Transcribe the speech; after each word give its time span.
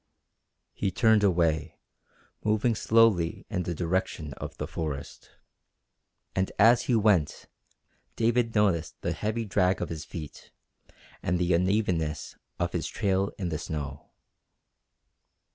He 0.73 0.89
turned 0.89 1.23
away, 1.23 1.77
moving 2.43 2.73
slowly 2.73 3.45
in 3.51 3.61
the 3.61 3.75
direction 3.75 4.33
of 4.33 4.57
the 4.57 4.65
forest. 4.65 5.29
And 6.35 6.51
as 6.57 6.85
he 6.85 6.95
went 6.95 7.45
David 8.15 8.55
noticed 8.55 8.99
the 9.01 9.13
heavy 9.13 9.45
drag 9.45 9.79
of 9.79 9.89
his 9.89 10.03
feet, 10.03 10.49
and 11.21 11.37
the 11.37 11.53
unevenness 11.53 12.35
of 12.59 12.71
his 12.73 12.87
trail 12.87 13.29
in 13.37 13.49
the 13.49 13.59
snow. 13.59 14.09